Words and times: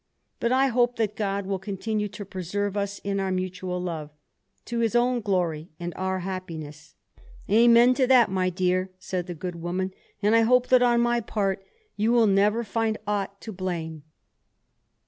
But 0.39 0.51
I 0.51 0.65
hope 0.65 0.95
that 0.95 1.15
God 1.15 1.45
will 1.45 1.59
continue 1.59 2.07
to 2.07 2.25
preserve 2.25 2.75
us 2.75 2.97
in 3.03 3.19
our 3.19 3.31
mutual 3.31 3.79
love, 3.79 4.09
to 4.65 4.79
His 4.79 4.95
own 4.95 5.21
glory 5.21 5.69
and 5.79 5.93
our 5.95 6.21
happiness." 6.21 6.95
"Amen 7.47 7.93
to 7.93 8.07
that, 8.07 8.31
my 8.31 8.49
dear," 8.49 8.89
said 8.97 9.27
the 9.27 9.35
good 9.35 9.57
woman, 9.57 9.93
"and 10.23 10.35
I 10.35 10.41
hope 10.41 10.69
that 10.69 10.81
on 10.81 11.01
my 11.01 11.19
part 11.21 11.63
you 11.97 12.11
will 12.11 12.25
never 12.25 12.63
find 12.63 12.97
aught 13.05 13.39
to 13.41 13.51
blame." 13.53 14.01